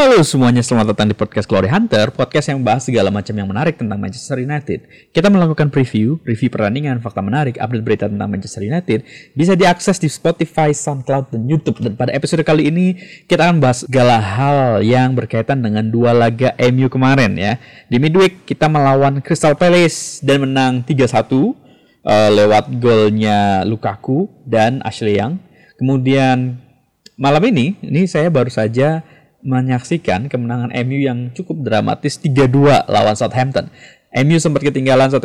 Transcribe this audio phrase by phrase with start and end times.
[0.00, 3.76] Halo semuanya, selamat datang di podcast Glory Hunter, podcast yang bahas segala macam yang menarik
[3.76, 4.88] tentang Manchester United.
[5.12, 9.04] Kita melakukan preview, review pertandingan, fakta menarik, update berita tentang Manchester United,
[9.36, 11.84] bisa diakses di Spotify, SoundCloud, dan YouTube.
[11.84, 12.96] Dan pada episode kali ini,
[13.28, 17.60] kita akan bahas segala hal yang berkaitan dengan dua laga MU kemarin ya.
[17.92, 21.52] Di midweek, kita melawan Crystal Palace dan menang 3-1 uh,
[22.40, 25.36] lewat golnya Lukaku dan Ashley Young.
[25.76, 26.56] Kemudian
[27.20, 29.04] malam ini, ini saya baru saja
[29.40, 33.72] menyaksikan kemenangan MU yang cukup dramatis 3-2 lawan Southampton.
[34.10, 35.22] MU sempat ketinggalan 1-0,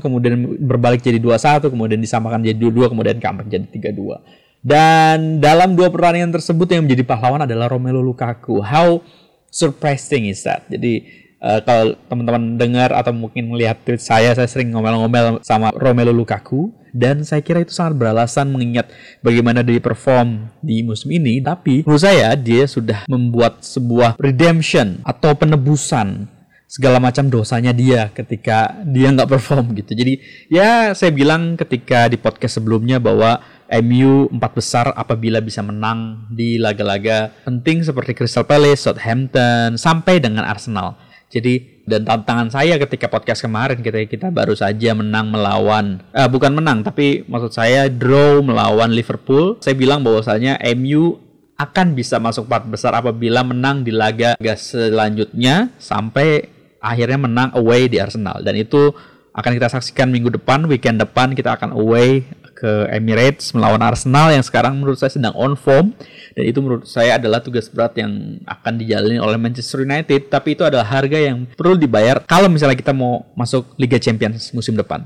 [0.00, 0.34] kemudian
[0.64, 4.64] berbalik jadi 2-1, kemudian disamakan jadi 2-2, kemudian comeback jadi 3-2.
[4.64, 8.64] Dan dalam dua pertandingan tersebut yang menjadi pahlawan adalah Romelu Lukaku.
[8.64, 9.04] How
[9.52, 10.64] surprising is that?
[10.72, 11.04] Jadi
[11.44, 16.72] uh, kalau teman-teman dengar atau mungkin melihat tweet saya, saya sering ngomel-ngomel sama Romelu Lukaku
[16.94, 21.42] dan saya kira itu sangat beralasan mengingat bagaimana dia perform di musim ini.
[21.42, 26.30] Tapi menurut saya dia sudah membuat sebuah redemption atau penebusan
[26.70, 29.94] segala macam dosanya dia ketika dia nggak perform gitu.
[29.98, 33.42] Jadi ya saya bilang ketika di podcast sebelumnya bahwa
[33.82, 40.46] MU empat besar apabila bisa menang di laga-laga penting seperti Crystal Palace, Southampton sampai dengan
[40.46, 40.94] Arsenal.
[41.26, 46.56] Jadi dan tantangan saya ketika podcast kemarin kita kita baru saja menang melawan uh, bukan
[46.56, 49.60] menang tapi maksud saya draw melawan Liverpool.
[49.60, 51.20] Saya bilang bahwasanya MU
[51.54, 56.50] akan bisa masuk empat besar apabila menang di laga selanjutnya sampai
[56.82, 58.90] akhirnya menang away di Arsenal dan itu
[59.34, 62.26] akan kita saksikan minggu depan weekend depan kita akan away
[62.64, 65.92] ke Emirates melawan Arsenal yang sekarang menurut saya sedang on form
[66.32, 70.64] dan itu menurut saya adalah tugas berat yang akan dijalani oleh Manchester United tapi itu
[70.64, 75.04] adalah harga yang perlu dibayar kalau misalnya kita mau masuk Liga Champions musim depan.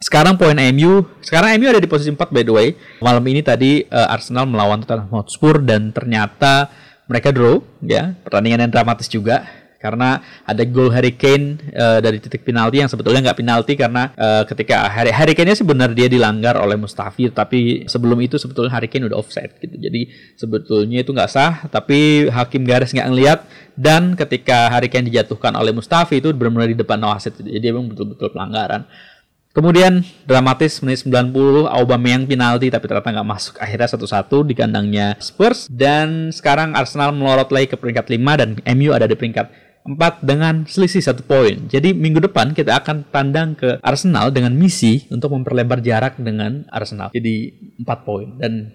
[0.00, 2.68] Sekarang poin MU, sekarang MU ada di posisi 4 by the way.
[3.00, 6.68] Malam ini tadi uh, Arsenal melawan Tottenham Hotspur dan ternyata
[7.08, 12.40] mereka draw ya, pertandingan yang dramatis juga karena ada gol Harry Kane uh, dari titik
[12.40, 16.80] penalti yang sebetulnya nggak penalti karena uh, ketika Harry, Harry Kane-nya sebenarnya dia dilanggar oleh
[16.80, 19.76] Mustafi tapi sebelum itu sebetulnya Harry Kane udah offside gitu.
[19.76, 20.08] Jadi
[20.40, 23.38] sebetulnya itu nggak sah tapi hakim garis nggak ngelihat
[23.76, 28.32] dan ketika Harry Kane dijatuhkan oleh Mustafi itu benar-benar di depan wasit jadi memang betul-betul
[28.32, 28.88] pelanggaran.
[29.54, 33.54] Kemudian dramatis menit 90 Aubameyang penalti tapi ternyata nggak masuk.
[33.62, 35.70] Akhirnya satu-satu di kandangnya Spurs.
[35.70, 40.64] Dan sekarang Arsenal melorot lagi ke peringkat 5 dan MU ada di peringkat 4 dengan
[40.64, 41.68] selisih satu poin.
[41.68, 47.12] Jadi minggu depan kita akan tandang ke Arsenal dengan misi untuk memperlebar jarak dengan Arsenal.
[47.12, 47.52] Jadi
[47.84, 48.72] 4 poin dan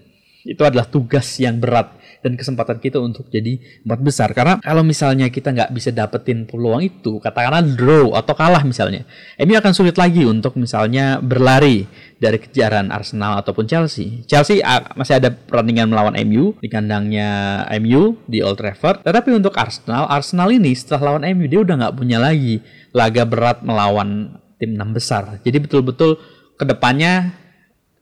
[0.48, 4.30] itu adalah tugas yang berat dan kesempatan kita untuk jadi empat besar.
[4.36, 9.08] Karena kalau misalnya kita nggak bisa dapetin peluang itu katakanlah draw atau kalah misalnya
[9.40, 11.88] ini akan sulit lagi untuk misalnya berlari
[12.20, 14.24] dari kejaran Arsenal ataupun Chelsea.
[14.28, 14.60] Chelsea
[14.96, 19.04] masih ada pertandingan melawan MU di kandangnya MU di Old Trafford.
[19.04, 22.60] Tetapi untuk Arsenal Arsenal ini setelah lawan MU dia udah nggak punya lagi
[22.92, 25.40] laga berat melawan tim enam besar.
[25.40, 26.20] Jadi betul-betul
[26.60, 27.32] ke depannya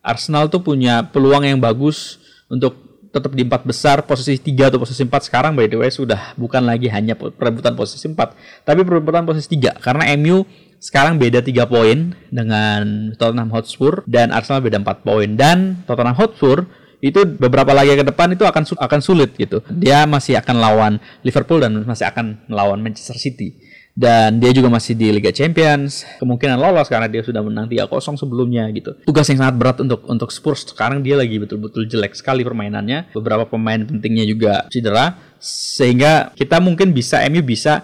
[0.02, 5.02] Arsenal tuh punya peluang yang bagus untuk tetap di empat besar posisi tiga atau posisi
[5.02, 8.36] empat sekarang by the way sudah bukan lagi hanya perebutan posisi empat
[8.68, 9.74] tapi perebutan posisi tiga.
[9.80, 10.44] Karena MU
[10.78, 15.34] sekarang beda tiga poin dengan Tottenham Hotspur dan Arsenal beda empat poin.
[15.34, 19.62] Dan Tottenham Hotspur itu beberapa lagi ke depan itu akan akan sulit gitu.
[19.70, 23.54] Dia masih akan lawan Liverpool dan masih akan melawan Manchester City
[23.98, 26.06] dan dia juga masih di Liga Champions.
[26.22, 28.94] Kemungkinan lolos karena dia sudah menang 3-0 sebelumnya gitu.
[29.10, 30.70] Tugas yang sangat berat untuk untuk Spurs.
[30.70, 33.10] Sekarang dia lagi betul-betul jelek sekali permainannya.
[33.18, 35.18] Beberapa pemain pentingnya juga cedera.
[35.42, 37.82] Sehingga kita mungkin bisa MU bisa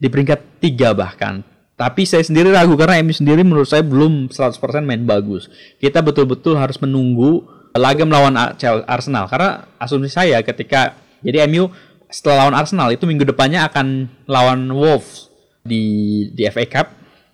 [0.00, 1.44] di peringkat 3 bahkan.
[1.76, 5.52] Tapi saya sendiri ragu karena MU sendiri menurut saya belum 100% main bagus.
[5.76, 7.44] Kita betul-betul harus menunggu
[7.76, 8.56] laga melawan
[8.88, 9.28] Arsenal.
[9.28, 11.68] Karena asumsi saya ketika jadi MU
[12.08, 15.29] setelah lawan Arsenal itu minggu depannya akan lawan Wolves
[15.64, 15.84] di
[16.32, 16.86] di FA Cup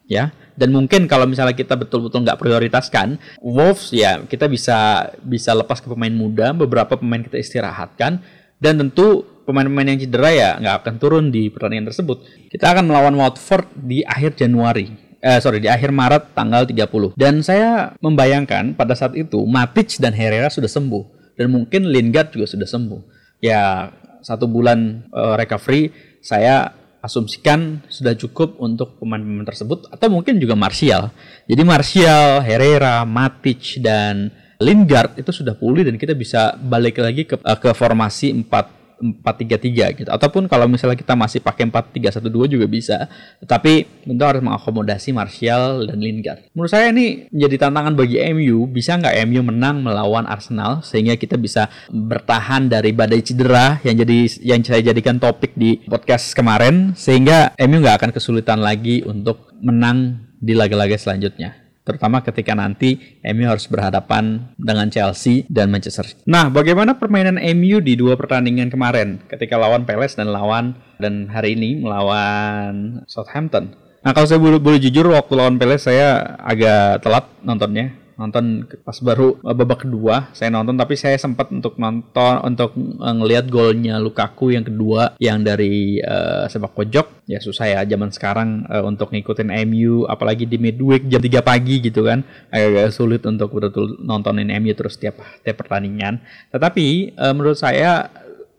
[0.07, 0.31] ya.
[0.57, 5.89] Dan mungkin kalau misalnya kita betul-betul nggak prioritaskan Wolves ya kita bisa bisa lepas ke
[5.93, 8.25] pemain muda beberapa pemain kita istirahatkan
[8.57, 12.25] dan tentu pemain-pemain yang cedera ya nggak akan turun di pertandingan tersebut.
[12.49, 17.43] Kita akan melawan Watford di akhir Januari eh, sorry di akhir Maret tanggal 30 dan
[17.43, 22.69] saya membayangkan pada saat itu Matic dan Herrera sudah sembuh dan mungkin Lingard juga sudah
[22.69, 23.01] sembuh.
[23.45, 23.93] Ya
[24.25, 25.93] satu bulan uh, recovery
[26.25, 26.73] saya
[27.07, 31.15] asumsikan sudah cukup untuk pemain-pemain tersebut atau mungkin juga Martial.
[31.47, 37.39] Jadi Martial, Herrera, Matic dan Lingard itu sudah pulih dan kita bisa balik lagi ke,
[37.39, 40.11] ke formasi 4 4-3-3 gitu.
[40.11, 43.09] Ataupun kalau misalnya kita masih pakai 4-3-1-2 juga bisa.
[43.45, 46.49] Tetapi tentu harus mengakomodasi Martial dan Lingard.
[46.57, 48.65] Menurut saya ini menjadi tantangan bagi MU.
[48.71, 54.19] Bisa nggak MU menang melawan Arsenal sehingga kita bisa bertahan dari badai cedera yang jadi
[54.43, 60.29] yang saya jadikan topik di podcast kemarin sehingga MU nggak akan kesulitan lagi untuk menang
[60.37, 66.11] di laga-laga selanjutnya terutama ketika nanti MU harus berhadapan dengan Chelsea dan Manchester.
[66.27, 71.55] Nah, bagaimana permainan MU di dua pertandingan kemarin ketika lawan Palace dan lawan dan hari
[71.55, 73.79] ini melawan Southampton?
[74.03, 78.97] Nah, kalau saya boleh, boleh jujur waktu lawan Palace saya agak telat nontonnya nonton pas
[79.05, 84.01] baru eh, babak kedua saya nonton tapi saya sempat untuk nonton untuk eh, ngelihat golnya
[84.01, 87.27] Lukaku yang kedua yang dari uh, sepak pojok.
[87.27, 91.83] Ya susah ya zaman sekarang uh, untuk ngikutin MU apalagi di midweek jam 3 pagi
[91.83, 92.23] gitu kan.
[92.53, 96.23] Agak-agak sulit untuk betul-betul nontonin MU terus tiap tiap pertandingan.
[96.55, 98.11] Tetapi uh, menurut saya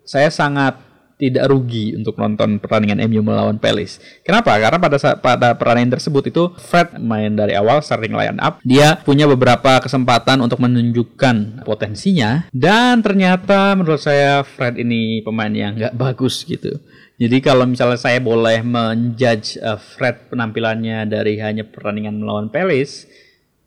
[0.08, 0.87] saya sangat
[1.18, 3.98] tidak rugi untuk nonton pertandingan MU melawan Palace.
[4.22, 4.54] Kenapa?
[4.56, 8.62] Karena pada pada pertandingan tersebut itu Fred main dari awal starting line up.
[8.62, 15.74] Dia punya beberapa kesempatan untuk menunjukkan potensinya dan ternyata menurut saya Fred ini pemain yang
[15.74, 16.78] nggak bagus gitu.
[17.18, 23.10] Jadi kalau misalnya saya boleh menjudge uh, Fred penampilannya dari hanya pertandingan melawan Palace,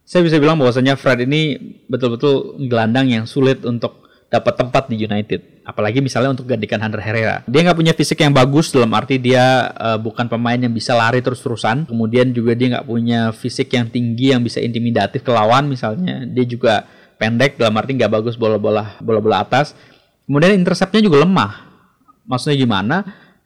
[0.07, 1.59] saya bisa bilang bahwasanya Fred ini
[1.91, 5.50] betul-betul gelandang yang sulit untuk dapat tempat di United.
[5.71, 7.47] Apalagi misalnya untuk gantikan Hunter Herrera.
[7.47, 11.23] Dia nggak punya fisik yang bagus dalam arti dia uh, bukan pemain yang bisa lari
[11.23, 11.87] terus-terusan.
[11.87, 16.27] Kemudian juga dia nggak punya fisik yang tinggi yang bisa intimidatif ke lawan misalnya.
[16.27, 16.83] Dia juga
[17.15, 19.71] pendek dalam arti nggak bagus bola-bola bola-bola atas.
[20.27, 21.71] Kemudian interceptnya juga lemah.
[22.27, 22.97] Maksudnya gimana?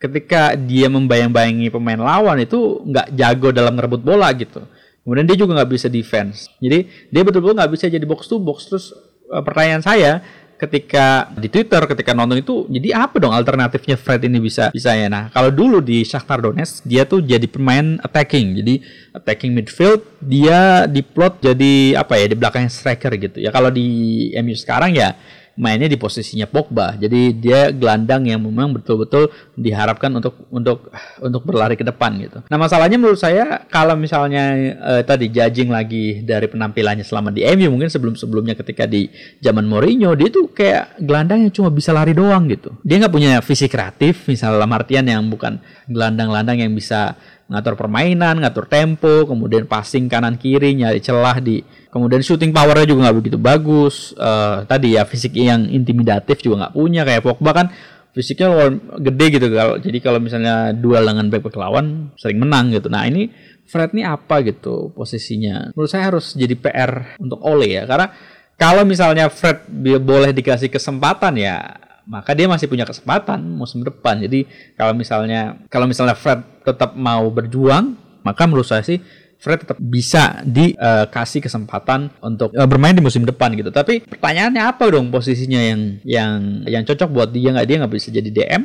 [0.01, 4.65] Ketika dia membayang-bayangi pemain lawan itu nggak jago dalam ngerebut bola gitu.
[5.05, 6.49] Kemudian dia juga nggak bisa defense.
[6.57, 8.65] Jadi dia betul-betul nggak bisa jadi box to box.
[8.65, 8.89] Terus
[9.29, 14.39] uh, pertanyaan saya, ketika di Twitter ketika nonton itu jadi apa dong alternatifnya Fred ini
[14.39, 15.11] bisa bisa ya?
[15.11, 18.55] Nah kalau dulu di Shakhtar Donetsk dia tuh jadi pemain attacking.
[18.63, 18.79] Jadi
[19.11, 23.37] attacking midfield dia diplot jadi apa ya di belakangnya striker gitu.
[23.43, 25.15] Ya kalau di MU sekarang ya
[25.55, 26.99] mainnya di posisinya Pogba.
[26.99, 30.91] Jadi dia gelandang yang memang betul-betul diharapkan untuk untuk
[31.23, 32.43] untuk berlari ke depan gitu.
[32.51, 37.71] Nah, masalahnya menurut saya kalau misalnya uh, tadi judging lagi dari penampilannya selama di MU
[37.71, 39.07] mungkin sebelum-sebelumnya ketika di
[39.39, 42.75] zaman Mourinho dia tuh kayak gelandang yang cuma bisa lari doang gitu.
[42.83, 45.57] Dia nggak punya visi kreatif misalnya dalam artian yang bukan
[45.87, 47.15] gelandang-gelandang yang bisa
[47.45, 51.61] ngatur permainan, ngatur tempo, kemudian passing kanan kiri, nyari celah di
[51.95, 54.11] kemudian shooting powernya juga nggak begitu bagus.
[54.19, 57.71] Uh, tadi ya fisik yang intimidatif juga nggak punya kayak Pogba kan
[58.11, 58.69] fisiknya luar
[58.99, 62.91] gede gitu kalau jadi kalau misalnya duel dengan back back lawan sering menang gitu.
[62.91, 63.31] Nah ini
[63.63, 65.71] Fred ini apa gitu posisinya?
[65.71, 68.11] Menurut saya harus jadi PR untuk Ole ya karena
[68.59, 69.63] kalau misalnya Fred
[70.03, 74.19] boleh dikasih kesempatan ya maka dia masih punya kesempatan musim depan.
[74.19, 74.45] Jadi
[74.75, 79.01] kalau misalnya kalau misalnya Fred tetap mau berjuang, maka menurut saya sih
[79.39, 83.69] Fred tetap bisa dikasih uh, kesempatan untuk uh, bermain di musim depan gitu.
[83.69, 88.09] Tapi pertanyaannya apa dong posisinya yang yang yang cocok buat dia nggak dia nggak bisa
[88.09, 88.63] jadi DM,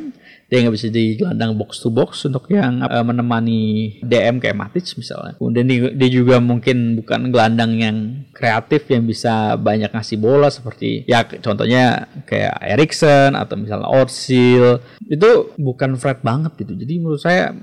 [0.51, 4.83] dia nggak bisa di gelandang box to box untuk yang uh, menemani DM kayak Matic
[4.99, 5.39] misalnya.
[5.39, 7.97] Kemudian dia, dia juga mungkin bukan gelandang yang
[8.35, 15.55] kreatif yang bisa banyak ngasih bola seperti ya contohnya kayak Erikson atau misalnya Orsil itu
[15.55, 16.75] bukan Fred banget gitu.
[16.75, 17.55] Jadi menurut saya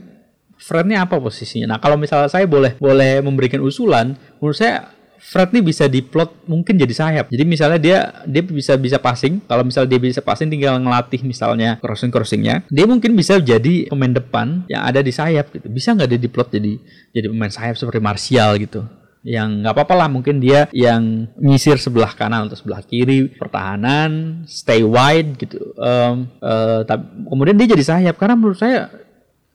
[0.59, 1.75] Fred ini apa posisinya?
[1.75, 6.79] Nah kalau misalnya saya boleh boleh memberikan usulan, menurut saya Fred nih bisa diplot mungkin
[6.79, 7.27] jadi sayap.
[7.29, 9.43] Jadi misalnya dia dia bisa bisa passing.
[9.45, 14.15] Kalau misalnya dia bisa passing tinggal ngelatih misalnya crossing crossingnya, dia mungkin bisa jadi pemain
[14.15, 15.67] depan yang ada di sayap gitu.
[15.69, 16.73] Bisa nggak dia diplot jadi
[17.13, 18.83] jadi pemain sayap seperti Martial gitu?
[19.27, 24.87] yang nggak apa-apa lah mungkin dia yang nyisir sebelah kanan atau sebelah kiri pertahanan stay
[24.87, 26.87] wide gitu um, uh,
[27.29, 28.89] kemudian dia jadi sayap karena menurut saya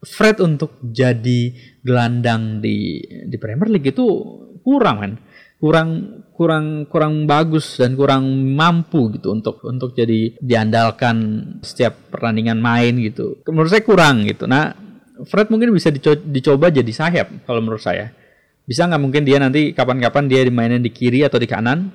[0.04, 4.06] Fred untuk jadi gelandang di di Premier League itu
[4.60, 5.12] kurang kan
[5.64, 5.88] kurang
[6.34, 11.16] kurang kurang bagus dan kurang mampu gitu untuk untuk jadi diandalkan
[11.64, 13.40] setiap pertandingan main gitu.
[13.48, 14.44] Menurut saya kurang gitu.
[14.44, 14.74] Nah,
[15.24, 18.12] Fred mungkin bisa dico dicoba jadi sayap kalau menurut saya.
[18.64, 21.92] Bisa nggak mungkin dia nanti kapan-kapan dia dimainin di kiri atau di kanan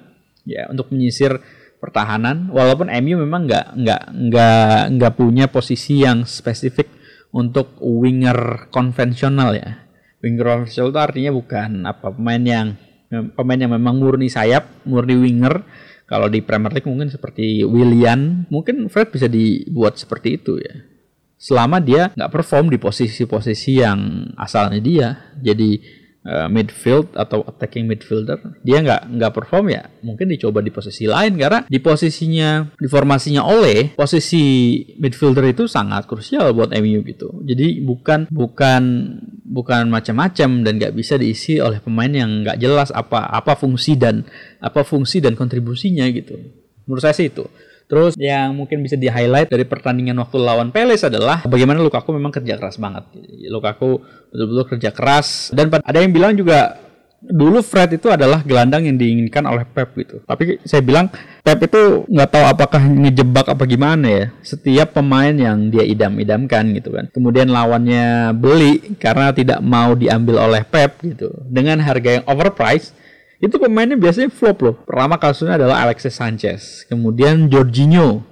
[0.48, 1.38] ya untuk menyisir
[1.78, 6.99] pertahanan walaupun MU memang nggak nggak nggak nggak punya posisi yang spesifik
[7.30, 9.86] untuk winger konvensional ya.
[10.22, 12.68] Winger konvensional itu artinya bukan apa pemain yang
[13.10, 15.66] pemain yang memang murni sayap, murni winger.
[16.10, 20.82] Kalau di Premier League mungkin seperti William, mungkin Fred bisa dibuat seperti itu ya.
[21.38, 25.08] Selama dia nggak perform di posisi-posisi yang asalnya dia.
[25.38, 31.06] Jadi uh, midfield atau attacking midfielder dia nggak nggak perform ya mungkin dicoba di posisi
[31.08, 34.44] lain karena di posisinya di formasinya oleh posisi
[35.00, 37.44] midfielder itu sangat krusial buat MU gitu.
[37.44, 38.84] Jadi bukan bukan
[39.44, 44.24] bukan macam-macam dan nggak bisa diisi oleh pemain yang nggak jelas apa apa fungsi dan
[44.60, 46.38] apa fungsi dan kontribusinya gitu.
[46.86, 47.46] Menurut saya sih itu
[47.90, 52.30] Terus yang mungkin bisa di highlight dari pertandingan waktu lawan Palace adalah bagaimana Lukaku memang
[52.30, 53.10] kerja keras banget.
[53.50, 53.98] Lukaku
[54.30, 56.78] betul-betul kerja keras dan ada yang bilang juga
[57.20, 60.24] dulu Fred itu adalah gelandang yang diinginkan oleh Pep gitu.
[60.24, 64.26] Tapi saya bilang Pep itu nggak tahu apakah ngejebak apa gimana ya.
[64.46, 67.10] Setiap pemain yang dia idam-idamkan gitu kan.
[67.10, 71.34] Kemudian lawannya beli karena tidak mau diambil oleh Pep gitu.
[71.50, 72.96] Dengan harga yang overpriced
[73.40, 74.76] itu pemainnya biasanya flop loh.
[74.84, 78.24] Pertama kasusnya adalah Alexis Sanchez, kemudian Jorginho,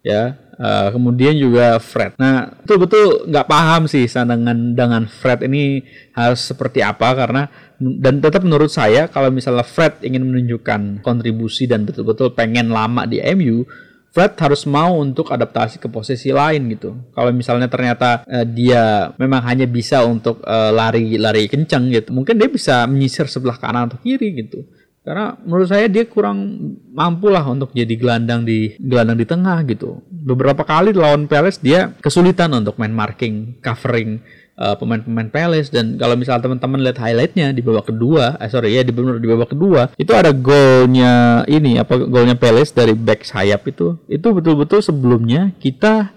[0.00, 2.16] ya, uh, kemudian juga Fred.
[2.16, 5.84] Nah, itu betul nggak paham sih dengan dengan Fred ini
[6.16, 11.84] harus seperti apa karena dan tetap menurut saya kalau misalnya Fred ingin menunjukkan kontribusi dan
[11.84, 13.66] betul-betul pengen lama di MU,
[14.14, 16.94] Fred harus mau untuk adaptasi ke posisi lain gitu.
[17.10, 22.46] Kalau misalnya ternyata uh, dia memang hanya bisa untuk lari-lari uh, kencang gitu, mungkin dia
[22.46, 24.62] bisa menyisir sebelah kanan atau kiri gitu.
[25.04, 26.56] Karena menurut saya dia kurang
[26.94, 30.00] mampu lah untuk jadi gelandang di gelandang di tengah gitu.
[30.08, 34.24] Beberapa kali lawan Palace dia kesulitan untuk main marking, covering
[34.58, 35.70] uh, pemain-pemain Palace.
[35.70, 39.28] Dan kalau misal teman-teman lihat highlightnya di babak kedua, eh sorry ya di benar di
[39.28, 43.98] babak kedua itu ada golnya ini apa golnya Palace dari back sayap itu.
[44.10, 46.10] Itu betul-betul sebelumnya kita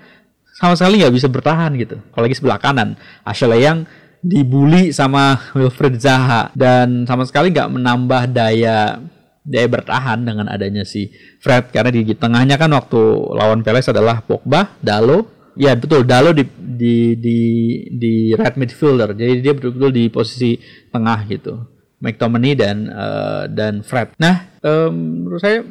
[0.58, 2.02] sama sekali nggak bisa bertahan gitu.
[2.14, 3.86] Apalagi sebelah kanan, Ashley yang
[4.26, 6.50] dibully sama Wilfred Zaha.
[6.58, 8.98] Dan sama sekali nggak menambah daya
[9.48, 11.70] daya bertahan dengan adanya si Fred.
[11.70, 13.00] Karena di tengahnya kan waktu
[13.38, 17.38] lawan Palace adalah Pogba, Dalo, Ya betul, Dalo di di di
[17.90, 19.18] di right midfielder.
[19.18, 20.56] Jadi dia betul-betul di posisi
[20.94, 21.54] tengah gitu.
[21.98, 24.14] McTominay dan uh, dan Fred.
[24.22, 25.66] Nah, um, menurut saya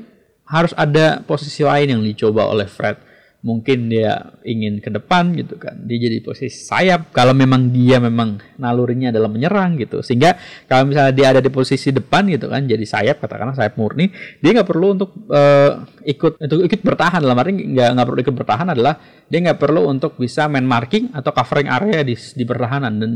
[0.46, 2.98] harus ada posisi lain yang dicoba oleh Fred
[3.44, 5.76] mungkin dia ingin ke depan gitu kan.
[5.84, 10.00] Dia jadi posisi sayap kalau memang dia memang nalurinya adalah menyerang gitu.
[10.00, 10.38] Sehingga
[10.70, 14.08] kalau misalnya dia ada di posisi depan gitu kan jadi sayap katakanlah sayap murni
[14.40, 17.20] dia nggak perlu untuk uh, ikut untuk ikut bertahan.
[17.20, 18.94] Dalam arti nggak nggak perlu ikut bertahan adalah
[19.26, 22.92] dia nggak perlu untuk bisa main marking atau covering area di di pertahanan.
[22.96, 23.12] Dan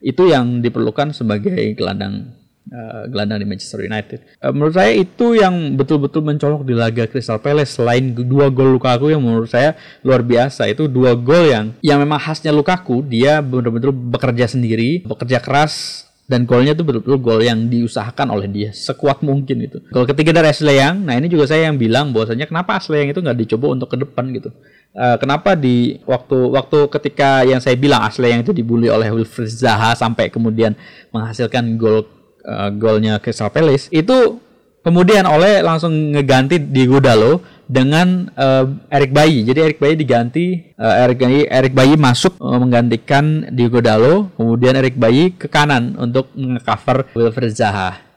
[0.00, 2.39] itu yang diperlukan sebagai gelandang
[2.70, 4.18] uh, gelandang di Manchester United.
[4.40, 9.10] Uh, menurut saya itu yang betul-betul mencolok di laga Crystal Palace selain dua gol Lukaku
[9.12, 13.92] yang menurut saya luar biasa itu dua gol yang yang memang khasnya Lukaku dia betul-betul
[13.92, 19.66] bekerja sendiri, bekerja keras dan golnya itu betul-betul gol yang diusahakan oleh dia sekuat mungkin
[19.66, 19.82] itu.
[19.90, 23.10] Gol ketiga dari Ashley Young, nah ini juga saya yang bilang bahwasanya kenapa Ashley Young
[23.10, 24.54] itu nggak dicoba untuk ke depan gitu.
[24.94, 29.50] Uh, kenapa di waktu waktu ketika yang saya bilang Ashley Young itu dibully oleh Wilfried
[29.50, 30.78] Zaha sampai kemudian
[31.10, 32.19] menghasilkan gol
[32.50, 34.42] uh, golnya Crystal Palace itu
[34.82, 37.38] kemudian oleh langsung ngeganti di Dalo
[37.70, 39.46] dengan uh, Eric Bayi.
[39.46, 44.74] Jadi Eric Bayi diganti uh, Eric Bayi Eric Bayi masuk uh, menggantikan Diego Dalo, kemudian
[44.74, 48.10] Eric Bayi ke kanan untuk mengcover Wilfred Zaha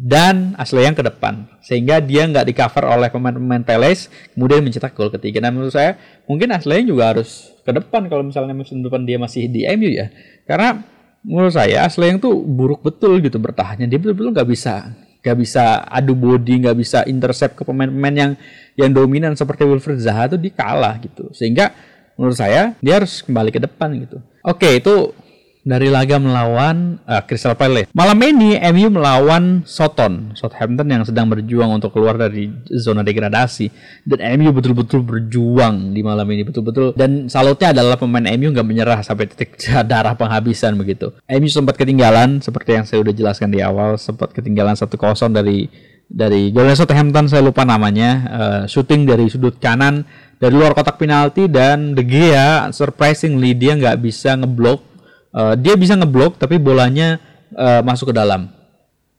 [0.00, 1.44] dan Ashley yang ke depan.
[1.60, 5.44] Sehingga dia nggak di cover oleh pemain-pemain Palace kemudian mencetak gol ketiga.
[5.44, 9.48] Dan menurut saya mungkin Ashley juga harus ke depan kalau misalnya musim depan dia masih
[9.48, 10.08] di MU ya.
[10.48, 10.80] Karena
[11.24, 13.86] menurut saya Sleng tuh buruk betul gitu bertahannya.
[13.86, 18.32] Dia betul-betul nggak bisa nggak bisa adu body nggak bisa intercept ke pemain-pemain yang
[18.72, 21.28] yang dominan seperti Wilfred Zaha tuh dikalah gitu.
[21.36, 21.76] Sehingga
[22.16, 24.18] menurut saya dia harus kembali ke depan gitu.
[24.40, 25.12] Oke itu
[25.60, 27.92] dari laga melawan uh, Crystal Palace.
[27.92, 33.68] Malam ini MU melawan Soton, Southampton yang sedang berjuang untuk keluar dari zona degradasi
[34.08, 39.00] dan MU betul-betul berjuang di malam ini betul-betul dan salutnya adalah pemain MU nggak menyerah
[39.04, 41.12] sampai titik darah penghabisan begitu.
[41.28, 44.96] MU sempat ketinggalan seperti yang saya udah jelaskan di awal, sempat ketinggalan 1-0
[45.36, 45.68] dari
[46.10, 50.02] dari golnya Southampton saya lupa namanya, uh, shooting dari sudut kanan
[50.40, 54.89] dari luar kotak penalti dan De Gea surprisingly dia nggak bisa ngeblok
[55.34, 57.18] uh, dia bisa ngeblok tapi bolanya
[57.54, 58.50] uh, masuk ke dalam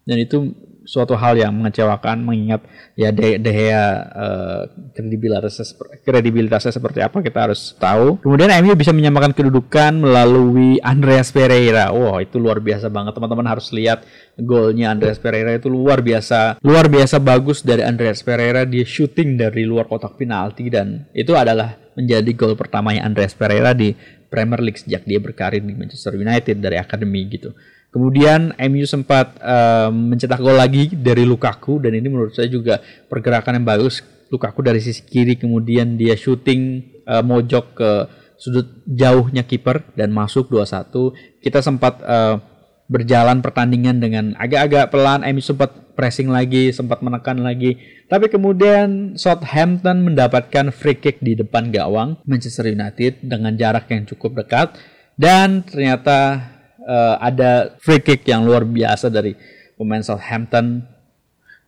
[0.05, 0.51] dan itu
[0.81, 2.65] suatu hal yang mengecewakan mengingat
[2.97, 4.61] ya De, De Gea uh,
[6.01, 8.17] kredibilitasnya seperti apa kita harus tahu.
[8.19, 11.93] Kemudian MU bisa menyamakan kedudukan melalui Andreas Pereira.
[11.93, 14.03] Wow, itu luar biasa banget teman-teman harus lihat
[14.41, 19.63] golnya Andreas Pereira itu luar biasa luar biasa bagus dari Andreas Pereira dia shooting dari
[19.63, 23.93] luar kotak penalti dan itu adalah menjadi gol pertamanya Andreas Pereira di
[24.31, 27.51] Premier League sejak dia berkarir di Manchester United dari akademi gitu.
[27.91, 32.79] Kemudian MU sempat uh, mencetak gol lagi dari Lukaku dan ini menurut saya juga
[33.11, 33.99] pergerakan yang bagus.
[34.31, 37.91] Lukaku dari sisi kiri kemudian dia shooting uh, mojok ke
[38.39, 41.43] sudut jauhnya kiper dan masuk 2-1.
[41.43, 42.39] Kita sempat uh,
[42.91, 47.79] berjalan pertandingan dengan agak-agak pelan, MU sempat pressing lagi, sempat menekan lagi.
[48.11, 54.43] Tapi kemudian Southampton mendapatkan free kick di depan gawang Manchester United dengan jarak yang cukup
[54.43, 54.75] dekat.
[55.15, 56.43] Dan ternyata
[56.83, 59.39] uh, ada free kick yang luar biasa dari
[59.79, 60.83] pemain Southampton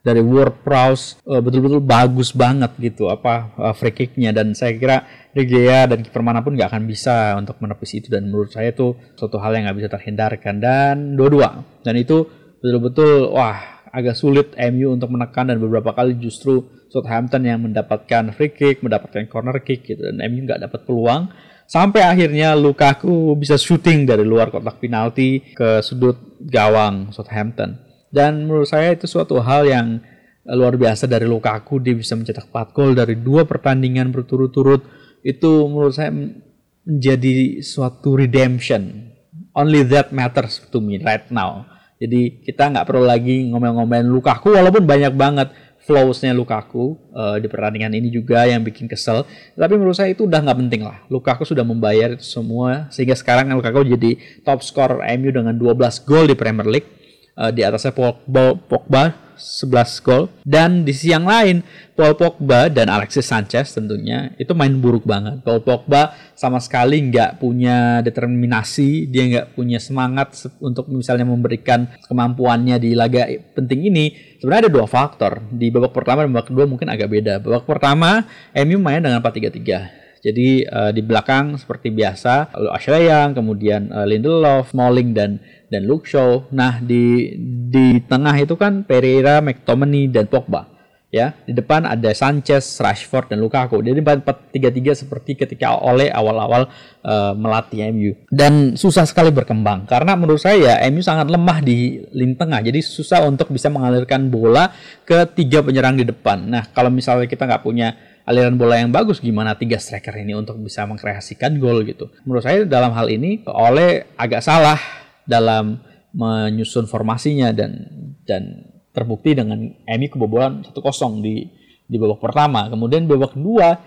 [0.03, 4.35] dari Ward Prowse uh, betul-betul bagus banget gitu apa uh, free kicknya.
[4.35, 8.11] Dan saya kira De dan kiper mana pun nggak akan bisa untuk menepis itu.
[8.11, 10.59] Dan menurut saya itu suatu hal yang nggak bisa terhindarkan.
[10.59, 11.63] Dan dua-dua.
[11.81, 12.27] Dan itu
[12.59, 15.49] betul-betul wah agak sulit MU untuk menekan.
[15.49, 20.03] Dan beberapa kali justru Southampton yang mendapatkan free kick mendapatkan corner kick gitu.
[20.03, 21.31] Dan MU nggak dapat peluang.
[21.63, 28.69] Sampai akhirnya Lukaku bisa shooting dari luar kotak penalti ke sudut gawang Southampton dan menurut
[28.69, 29.97] saya itu suatu hal yang
[30.45, 34.85] eh, luar biasa dari Lukaku dia bisa mencetak 4 gol dari dua pertandingan berturut-turut
[35.25, 39.09] itu menurut saya menjadi suatu redemption
[39.57, 41.65] only that matters to me right now
[41.97, 45.49] jadi kita nggak perlu lagi ngomel-ngomelin Lukaku walaupun banyak banget
[45.83, 49.27] flowsnya Lukaku uh, di pertandingan ini juga yang bikin kesel.
[49.55, 51.03] Tapi menurut saya itu udah nggak penting lah.
[51.11, 56.27] Lukaku sudah membayar itu semua sehingga sekarang Lukaku jadi top scorer MU dengan 12 gol
[56.27, 57.02] di Premier League
[57.37, 62.89] uh, di atasnya Pogba, Pogba 11 gol dan di sisi yang lain Paul Pogba dan
[62.89, 65.41] Alexis Sanchez tentunya itu main buruk banget.
[65.45, 72.81] Paul Pogba sama sekali nggak punya determinasi, dia nggak punya semangat untuk misalnya memberikan kemampuannya
[72.81, 74.05] di laga penting ini.
[74.41, 75.45] Sebenarnya ada dua faktor.
[75.53, 77.33] Di babak pertama dan babak kedua mungkin agak beda.
[77.37, 78.25] Babak pertama
[78.57, 84.07] MU main dengan 4-3-3 jadi uh, di belakang seperti biasa, lalu Ashley Young, kemudian uh,
[84.07, 85.43] Lindelof, Smalling dan
[85.73, 86.53] dan Luke Shaw.
[86.53, 87.33] Nah di
[87.73, 90.69] di tengah itu kan Pereira, McTominay dan Pogba.
[91.13, 93.85] Ya, di depan ada Sanchez, Rashford dan Lukaku.
[93.85, 96.65] Jadi 4-3-3 seperti ketika oleh awal-awal
[97.05, 98.17] uh, melatih MU.
[98.33, 102.65] Dan susah sekali berkembang karena menurut saya MU sangat lemah di lini tengah.
[102.65, 104.73] Jadi susah untuk bisa mengalirkan bola
[105.05, 106.49] ke tiga penyerang di depan.
[106.49, 107.93] Nah, kalau misalnya kita nggak punya
[108.25, 112.09] aliran bola yang bagus gimana tiga striker ini untuk bisa mengkreasikan gol gitu.
[112.25, 115.79] Menurut saya dalam hal ini oleh agak salah dalam
[116.13, 117.89] menyusun formasinya dan
[118.23, 121.49] dan terbukti dengan Emi kebobolan 1-0 di
[121.89, 122.69] di babak pertama.
[122.69, 123.81] Kemudian babak kedua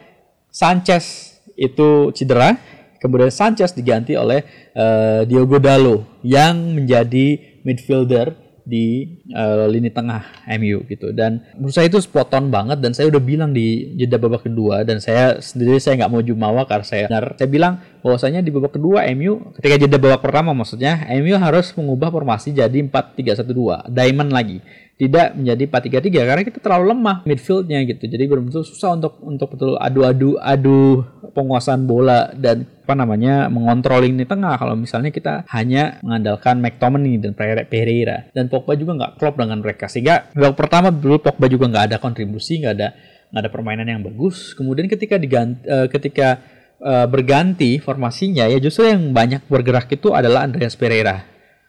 [0.51, 2.59] Sanchez itu cedera,
[2.99, 4.45] kemudian Sanchez diganti oleh
[4.77, 10.27] uh, Diogo Dalo yang menjadi midfielder di uh, lini tengah
[10.59, 11.15] MU gitu.
[11.15, 14.83] Dan menurut saya itu spot on banget dan saya udah bilang di jeda babak kedua
[14.83, 17.39] dan saya sendiri saya nggak mau jumawa karena saya benar.
[17.39, 17.75] Saya bilang
[18.07, 22.79] bahwasanya di babak kedua MU ketika jeda babak pertama maksudnya MU harus mengubah formasi jadi
[22.87, 24.63] 4-3-1-2 diamond lagi.
[24.97, 25.69] Tidak menjadi
[26.09, 28.09] 4-3-3 karena kita terlalu lemah midfieldnya gitu.
[28.09, 31.05] Jadi benar-benar susah untuk untuk betul adu-adu adu
[31.37, 34.57] penguasaan bola dan apa namanya mengontrol ini tengah.
[34.57, 37.37] Kalau misalnya kita hanya mengandalkan McTominay dan
[37.69, 39.85] Pereira dan Pogba juga nggak klop dengan mereka.
[39.91, 42.89] Sehingga babak pertama dulu Pogba juga nggak ada kontribusi nggak ada
[43.37, 44.57] nggak ada permainan yang bagus.
[44.57, 46.41] Kemudian ketika diganti uh, ketika
[46.81, 51.25] uh, berganti formasinya ya justru yang banyak bergerak itu adalah Andreas Pereira.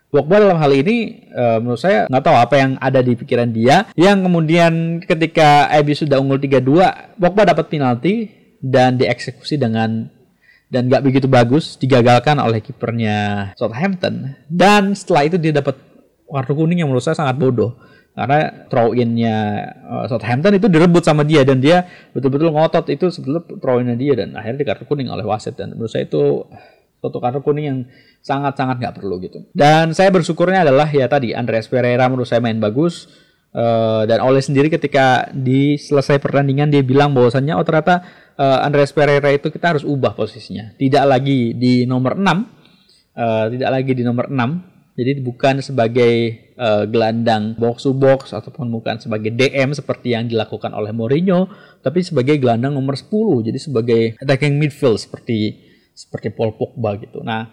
[0.08, 3.92] Pogba dalam hal ini uh, menurut saya nggak tahu apa yang ada di pikiran dia.
[4.00, 8.32] Yang kemudian ketika Abi sudah unggul 3-2 Pogba dapat penalti
[8.64, 10.08] dan dieksekusi dengan
[10.68, 14.36] dan nggak begitu bagus digagalkan oleh kipernya Southampton.
[14.48, 15.76] Dan setelah itu dia dapat
[16.28, 17.76] kartu kuning yang menurut saya sangat bodoh
[18.18, 19.38] karena throw innya
[19.86, 21.86] uh, Southampton itu direbut sama dia dan dia
[22.18, 25.78] betul-betul ngotot itu sebetulnya throw innya dia dan akhirnya di kartu kuning oleh wasit dan
[25.78, 26.50] menurut saya itu
[26.98, 27.80] suatu kartu kuning yang
[28.26, 29.46] sangat-sangat nggak perlu gitu.
[29.54, 33.06] Dan saya bersyukurnya adalah ya tadi Andreas Pereira menurut saya main bagus
[33.54, 38.02] uh, dan oleh sendiri ketika di selesai pertandingan dia bilang bahwasannya oh ternyata
[38.36, 40.74] uh, Andreas Pereira itu kita harus ubah posisinya.
[40.74, 44.77] Tidak lagi di nomor 6, uh, eh, tidak lagi di nomor 6.
[44.98, 46.14] Jadi bukan sebagai
[46.58, 51.46] uh, gelandang box to box ataupun bukan sebagai DM seperti yang dilakukan oleh Mourinho,
[51.86, 53.46] tapi sebagai gelandang nomor 10.
[53.46, 55.54] Jadi sebagai attacking midfield seperti
[55.94, 57.22] seperti Paul Pogba gitu.
[57.22, 57.46] Nah,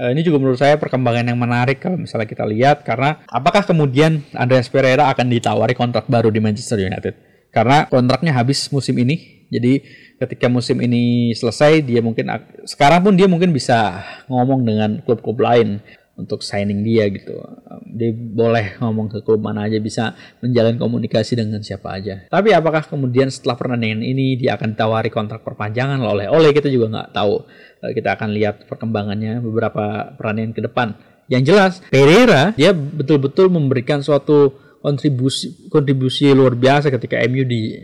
[0.00, 4.24] eh, ini juga menurut saya perkembangan yang menarik kalau misalnya kita lihat karena apakah kemudian
[4.32, 7.12] Andreas Pereira akan ditawari kontrak baru di Manchester United?
[7.52, 9.44] Karena kontraknya habis musim ini.
[9.52, 9.80] Jadi
[10.20, 12.28] ketika musim ini selesai dia mungkin
[12.64, 15.80] sekarang pun dia mungkin bisa ngomong dengan klub-klub lain
[16.18, 17.38] untuk signing dia gitu.
[17.86, 22.26] Dia boleh ngomong ke klub mana aja, bisa menjalin komunikasi dengan siapa aja.
[22.26, 26.90] Tapi apakah kemudian setelah pertandingan ini dia akan tawari kontrak perpanjangan oleh oleh kita juga
[26.90, 27.46] nggak tahu.
[27.86, 30.88] Eh, kita akan lihat perkembangannya beberapa pertandingan ke depan.
[31.30, 37.76] Yang jelas Pereira dia betul-betul memberikan suatu kontribusi kontribusi luar biasa ketika MU di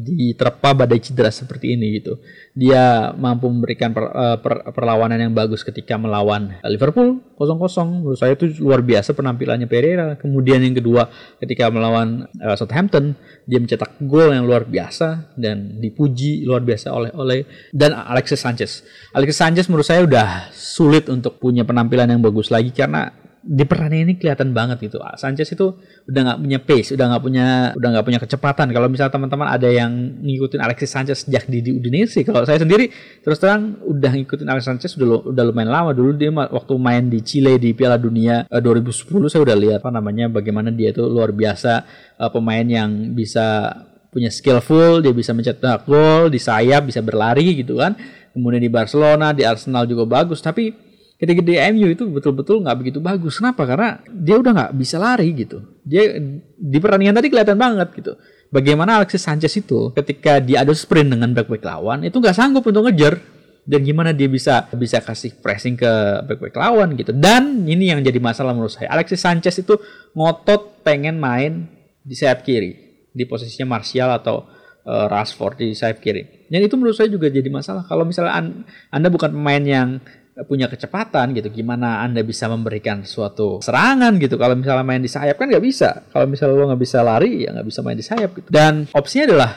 [0.00, 2.20] diterpa badai cedera seperti ini gitu.
[2.52, 8.04] Dia mampu memberikan per, uh, per, perlawanan yang bagus ketika melawan Liverpool 0-0.
[8.04, 10.20] Menurut saya itu luar biasa penampilannya Pereira.
[10.20, 11.08] Kemudian yang kedua
[11.40, 13.16] ketika melawan uh, Southampton,
[13.48, 17.38] dia mencetak gol yang luar biasa dan dipuji luar biasa oleh oleh
[17.72, 18.84] dan Alexis Sanchez.
[19.16, 24.12] Alexis Sanchez menurut saya udah sulit untuk punya penampilan yang bagus lagi karena di pertandingan
[24.12, 25.00] ini kelihatan banget gitu.
[25.16, 25.72] Sanchez itu
[26.04, 28.68] udah nggak punya pace, udah nggak punya udah nggak punya kecepatan.
[28.68, 32.92] Kalau misalnya teman-teman ada yang ngikutin Alexis Sanchez sejak di, di Udinese, kalau saya sendiri
[33.24, 37.24] terus terang udah ngikutin Alexis Sanchez udah udah lumayan lama dulu dia waktu main di
[37.24, 41.32] Chile di Piala Dunia eh, 2010 saya udah lihat apa namanya bagaimana dia itu luar
[41.32, 41.72] biasa
[42.20, 43.72] uh, pemain yang bisa
[44.10, 47.94] punya skillful, dia bisa mencetak gol di sayap, bisa berlari gitu kan.
[48.34, 50.89] Kemudian di Barcelona, di Arsenal juga bagus, tapi
[51.20, 53.36] ketika di MU itu betul-betul nggak begitu bagus.
[53.36, 53.68] Kenapa?
[53.68, 55.60] Karena dia udah nggak bisa lari gitu.
[55.84, 56.16] Dia
[56.56, 58.16] di pertandingan tadi kelihatan banget gitu.
[58.48, 62.88] Bagaimana Alexis Sanchez itu ketika dia ada sprint dengan back-back lawan itu nggak sanggup untuk
[62.88, 63.20] ngejar
[63.68, 65.92] dan gimana dia bisa bisa kasih pressing ke
[66.24, 67.12] back-back lawan gitu.
[67.12, 68.88] Dan ini yang jadi masalah menurut saya.
[68.88, 69.76] Alexis Sanchez itu
[70.16, 71.68] ngotot pengen main
[72.00, 74.48] di sayap kiri di posisinya Martial atau
[74.88, 76.48] uh, Rashford di sayap kiri.
[76.50, 77.86] Dan itu menurut saya juga jadi masalah.
[77.86, 80.02] Kalau misalnya an, Anda bukan pemain yang
[80.46, 84.40] punya kecepatan gitu gimana anda bisa memberikan suatu serangan gitu.
[84.40, 86.04] Kalau misalnya main di sayap kan nggak bisa.
[86.12, 88.48] Kalau misalnya lo nggak bisa lari ya nggak bisa main di sayap gitu.
[88.48, 89.50] Dan opsinya adalah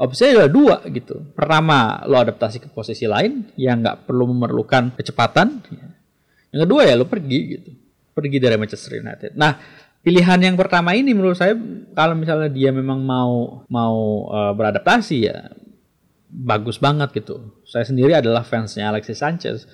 [0.00, 1.16] opsinya adalah dua gitu.
[1.34, 5.62] Pertama lo adaptasi ke posisi lain yang nggak perlu memerlukan kecepatan.
[6.50, 7.70] Yang kedua ya lo pergi gitu.
[8.16, 9.32] Pergi dari Manchester United.
[9.36, 9.52] Nah
[10.06, 11.58] pilihan yang pertama ini menurut saya
[11.90, 15.50] kalau misalnya dia memang mau mau uh, beradaptasi ya
[16.36, 17.56] bagus banget gitu.
[17.64, 19.64] Saya sendiri adalah fansnya Alexis Sanchez.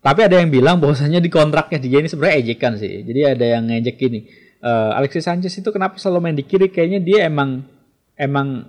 [0.00, 3.04] Tapi ada yang bilang bahwasanya di kontraknya dia ini sebenarnya ejekan sih.
[3.04, 4.28] Jadi ada yang ngejek gini.
[4.60, 6.68] Uh, Alexis Sanchez itu kenapa selalu main di kiri?
[6.68, 7.64] Kayaknya dia emang
[8.16, 8.68] emang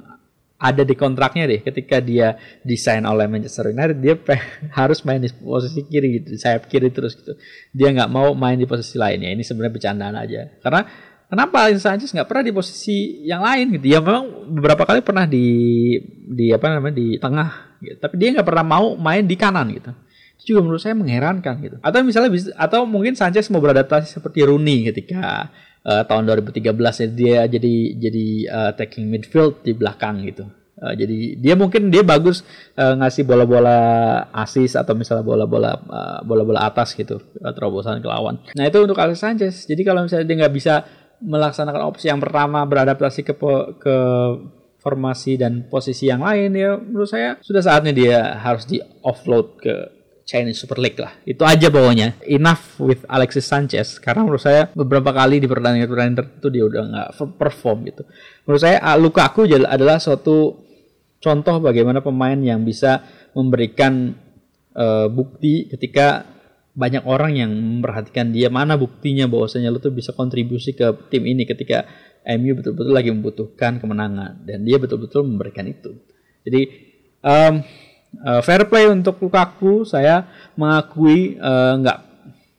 [0.62, 1.60] ada di kontraknya deh.
[1.60, 4.15] Ketika dia desain oleh Manchester United, dia
[4.80, 7.36] harus main di posisi kiri gitu, sayap kiri terus gitu.
[7.76, 9.36] Dia nggak mau main di posisi lainnya.
[9.36, 10.47] Ini sebenarnya bercandaan aja.
[10.63, 10.88] Karena
[11.32, 15.24] kenapa Alexis Sanchez nggak pernah di posisi yang lain gitu ya memang beberapa kali pernah
[15.24, 15.48] di
[16.12, 17.98] di apa namanya di tengah gitu.
[18.04, 19.96] tapi dia nggak pernah mau main di kanan gitu
[20.36, 24.44] itu juga menurut saya mengherankan gitu atau misalnya bisa atau mungkin Sanchez mau beradaptasi seperti
[24.44, 25.48] Rooney ketika
[25.88, 31.38] uh, tahun 2013 ya dia jadi jadi uh, taking midfield di belakang gitu Uh, jadi
[31.38, 32.41] dia mungkin dia bagus
[32.74, 33.78] uh, ngasih bola-bola
[34.34, 38.41] asis atau misalnya bola-bola uh, bola-bola atas gitu uh, terobosan ke lawan.
[38.58, 39.56] Nah itu untuk Alexis Sanchez.
[39.70, 40.82] Jadi kalau misalnya dia nggak bisa
[41.22, 43.34] melaksanakan opsi yang pertama beradaptasi ke
[43.78, 43.98] ke
[44.82, 49.76] formasi dan posisi yang lain ya menurut saya sudah saatnya dia harus di offload ke
[50.32, 51.12] Chinese Super League lah.
[51.28, 52.16] Itu aja bawahnya.
[52.24, 57.10] Enough with Alexis Sanchez karena menurut saya beberapa kali di pertandingan-pertandingan tertentu dia udah nggak
[57.36, 58.08] perform gitu.
[58.48, 60.56] Menurut saya ah, Lukaku adalah suatu
[61.22, 63.04] contoh bagaimana pemain yang bisa
[63.36, 64.16] memberikan
[64.74, 66.31] uh, bukti ketika
[66.72, 71.44] banyak orang yang memperhatikan dia mana buktinya bahwasanya lu tuh bisa kontribusi ke tim ini
[71.44, 71.84] ketika
[72.38, 75.98] MU betul-betul lagi membutuhkan kemenangan dan dia betul-betul memberikan itu.
[76.46, 76.62] Jadi
[77.26, 77.66] um,
[78.24, 79.84] uh, fair play untuk Lukaku.
[79.84, 81.98] Saya mengakui uh, nggak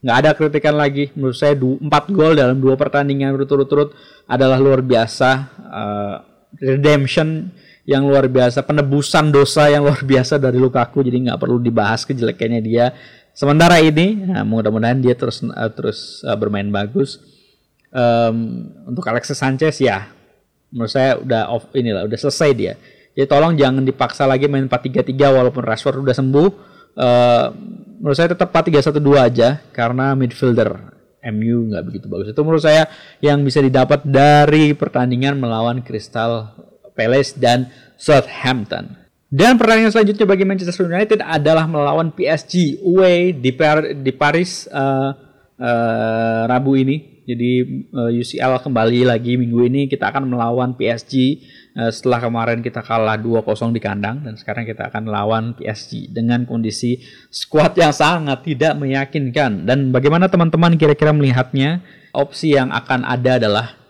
[0.02, 1.14] nggak ada kritikan lagi.
[1.14, 3.94] Menurut saya empat gol dalam dua pertandingan berturut-turut
[4.26, 5.30] adalah luar biasa
[5.62, 6.14] uh,
[6.58, 11.06] redemption yang luar biasa penebusan dosa yang luar biasa dari Lukaku.
[11.06, 12.90] Jadi nggak perlu dibahas kejelekannya dia
[13.32, 17.20] sementara ini nah, mudah-mudahan dia terus uh, terus uh, bermain bagus.
[17.92, 20.08] Um, untuk Alexis Sanchez ya
[20.72, 22.74] menurut saya udah off inilah udah selesai dia.
[23.12, 26.48] Jadi tolong jangan dipaksa lagi main 4-3-3 walaupun Rashford udah sembuh.
[26.92, 27.46] Uh,
[28.00, 30.92] menurut saya tetap 4-3-1-2 aja karena midfielder
[31.28, 32.32] MU nggak begitu bagus.
[32.32, 32.88] Itu menurut saya
[33.20, 36.56] yang bisa didapat dari pertandingan melawan Crystal
[36.96, 37.68] Palace dan
[38.00, 39.01] Southampton
[39.32, 45.08] dan pertandingan selanjutnya bagi Manchester United adalah melawan PSG away di, Par di Paris uh,
[45.56, 47.24] uh, Rabu ini.
[47.24, 47.64] Jadi
[47.96, 51.40] uh, UCL kembali lagi minggu ini kita akan melawan PSG
[51.80, 56.44] uh, setelah kemarin kita kalah 2-0 di kandang dan sekarang kita akan melawan PSG dengan
[56.44, 57.00] kondisi
[57.32, 59.64] skuad yang sangat tidak meyakinkan.
[59.64, 61.80] Dan bagaimana teman-teman kira-kira melihatnya?
[62.12, 63.80] Opsi yang akan ada adalah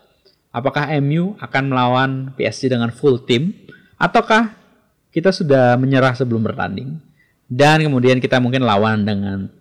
[0.55, 3.50] apakah MU akan melawan PSG dengan full team
[3.98, 4.62] ataukah
[5.12, 6.96] kita sudah menyerah sebelum bertanding.
[7.46, 9.53] Dan kemudian kita mungkin lawan dengan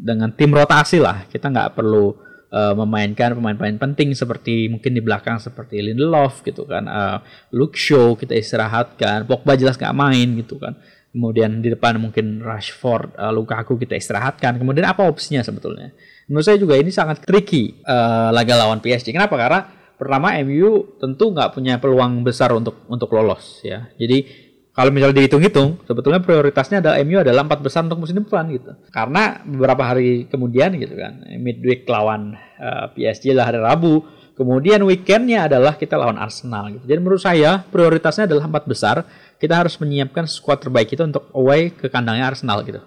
[0.00, 1.24] dengan tim rotasi lah.
[1.26, 2.12] Kita nggak perlu
[2.52, 7.18] uh, memainkan pemain-pemain penting seperti mungkin di belakang seperti Lindelof gitu kan uh,
[7.54, 10.76] Luke Shaw kita istirahatkan Pogba jelas nggak main gitu kan.
[11.10, 14.62] Kemudian di depan mungkin Rashford uh, Lukaku kita istirahatkan.
[14.62, 15.90] Kemudian apa opsinya sebetulnya?
[16.30, 19.34] Menurut saya juga ini sangat tricky uh, laga lawan PSG kenapa?
[19.34, 19.60] Karena
[19.98, 23.90] pertama MU tentu nggak punya peluang besar untuk untuk lolos ya.
[23.98, 24.49] Jadi
[24.80, 28.72] kalau misalnya dihitung-hitung, sebetulnya prioritasnya adalah MU adalah empat besar untuk musim depan gitu.
[28.88, 34.08] Karena beberapa hari kemudian gitu kan, midweek lawan uh, eh, PSG lah hari Rabu,
[34.40, 36.88] kemudian weekendnya adalah kita lawan Arsenal gitu.
[36.88, 39.04] Jadi menurut saya prioritasnya adalah empat besar.
[39.36, 42.80] Kita harus menyiapkan skuad terbaik kita untuk away ke kandangnya Arsenal gitu.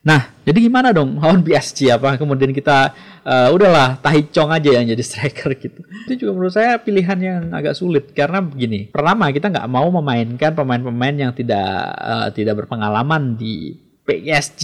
[0.00, 4.88] Nah, jadi gimana dong lawan PSG apa kemudian kita uh, udahlah Tahi Chong aja yang
[4.88, 5.84] jadi striker gitu.
[6.08, 8.88] Itu juga menurut saya pilihan yang agak sulit karena begini.
[8.88, 11.68] Pertama, kita nggak mau memainkan pemain-pemain yang tidak
[12.00, 13.76] uh, tidak berpengalaman di
[14.10, 14.62] PSG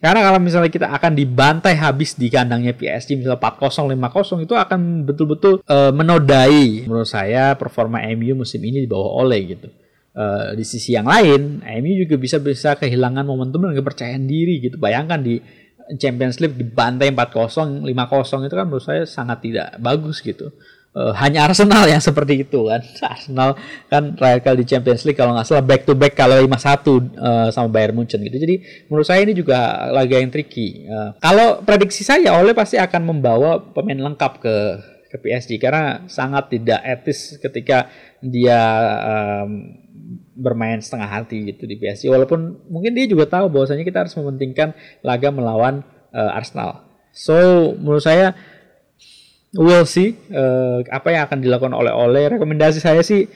[0.00, 4.80] karena kalau misalnya kita akan dibantai habis di kandangnya PSG misalnya 4-0 5-0 itu akan
[5.04, 9.68] betul-betul uh, menodai menurut saya performa MU musim ini di bawah Ole gitu
[10.16, 14.80] uh, di sisi yang lain, MU juga bisa bisa kehilangan momentum dan kepercayaan diri gitu.
[14.80, 15.40] Bayangkan di
[15.96, 20.52] Champions League dibantai 4-0, 5-0 itu kan menurut saya sangat tidak bagus gitu.
[20.96, 22.80] Uh, hanya Arsenal yang seperti itu kan.
[23.12, 23.56] Arsenal
[23.88, 27.48] kan terakhir kali di Champions League kalau nggak salah back to back kalau 5-1 uh,
[27.52, 28.36] sama Bayern Munchen gitu.
[28.36, 30.84] Jadi menurut saya ini juga laga yang tricky.
[30.88, 34.56] Uh, kalau prediksi saya Oleh pasti akan membawa pemain lengkap ke
[35.08, 37.88] ke PSG karena sangat tidak etis ketika
[38.20, 38.60] dia
[39.00, 39.72] um,
[40.38, 44.70] bermain setengah hati gitu di PSG walaupun mungkin dia juga tahu bahwasanya kita harus mementingkan
[45.02, 45.82] laga melawan
[46.14, 46.86] uh, Arsenal.
[47.10, 47.34] So
[47.74, 48.38] menurut saya
[49.58, 53.26] we'll see uh, apa yang akan dilakukan oleh oleh rekomendasi saya sih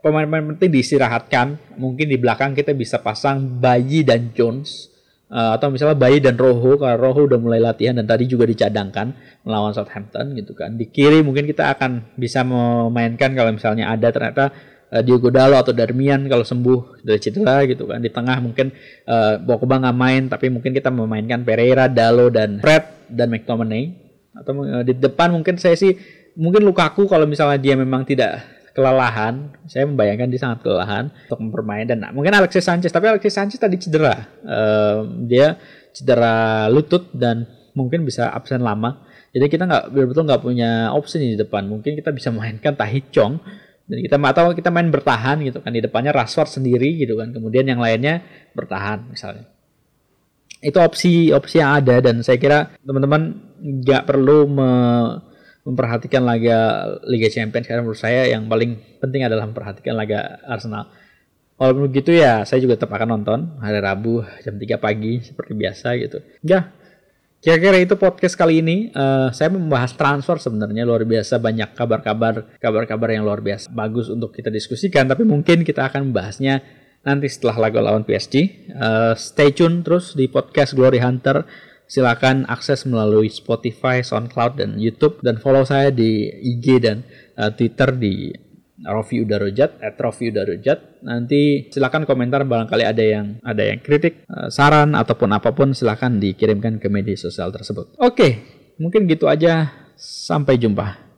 [0.00, 1.76] pemain-pemain penting diistirahatkan.
[1.76, 4.88] Mungkin di belakang kita bisa pasang Bayi dan Jones
[5.28, 9.12] uh, atau misalnya Bayi dan Roho karena Roho udah mulai latihan dan tadi juga dicadangkan
[9.44, 10.74] melawan Southampton gitu kan.
[10.80, 14.50] Di kiri mungkin kita akan bisa memainkan kalau misalnya ada ternyata
[14.90, 18.02] uh, Diogo Dalo atau Darmian kalau sembuh dari cedera gitu kan.
[18.02, 18.74] Di tengah mungkin
[19.06, 23.94] uh, Pogba nggak main tapi mungkin kita memainkan Pereira, Dalo dan Fred dan McTominay.
[24.34, 25.94] Atau uh, di depan mungkin saya sih
[26.38, 31.90] mungkin Lukaku kalau misalnya dia memang tidak kelelahan, saya membayangkan dia sangat kelelahan untuk mempermain
[31.90, 35.58] dan mungkin Alexis Sanchez, tapi Alexis Sanchez tadi cedera, uh, dia
[35.90, 39.02] cedera lutut dan mungkin bisa absen lama.
[39.30, 41.66] Jadi kita nggak betul-betul nggak punya opsi di depan.
[41.70, 43.38] Mungkin kita bisa mainkan Tahi Chong
[43.90, 45.74] dan kita atau kita main bertahan gitu kan.
[45.74, 47.34] Di depannya Rashford sendiri gitu kan.
[47.34, 48.22] Kemudian yang lainnya
[48.54, 49.50] bertahan misalnya.
[50.62, 51.98] Itu opsi opsi yang ada.
[51.98, 54.70] Dan saya kira teman-teman nggak perlu me,
[55.66, 57.66] memperhatikan laga Liga Champions.
[57.66, 60.86] Karena menurut saya yang paling penting adalah memperhatikan laga Arsenal.
[61.58, 63.58] Walaupun begitu ya saya juga tetap akan nonton.
[63.58, 66.22] Hari Rabu jam 3 pagi seperti biasa gitu.
[66.46, 66.70] Ya
[67.40, 68.92] Kira-kira itu podcast kali ini.
[68.92, 74.36] Uh, saya membahas transfer sebenarnya luar biasa banyak kabar-kabar kabar-kabar yang luar biasa bagus untuk
[74.36, 75.08] kita diskusikan.
[75.08, 76.60] Tapi mungkin kita akan membahasnya
[77.00, 78.34] nanti setelah lagu lawan PSG.
[78.36, 78.44] Uh,
[78.76, 81.48] eh, stay tune terus di podcast Glory Hunter.
[81.88, 87.08] Silakan akses melalui Spotify, SoundCloud, dan YouTube dan follow saya di IG dan
[87.40, 88.36] uh, Twitter di
[88.86, 91.02] Rofi Udarojat, at Rofi Udarojat.
[91.04, 96.22] Nanti silakan komentar barangkali ada yang ada yang kritik, eh, saran ataupun apa pun silakan
[96.22, 97.96] dikirimkan ke media sosial tersebut.
[98.00, 98.40] Oke,
[98.80, 99.68] mungkin gitu aja.
[100.00, 101.09] Sampai jumpa.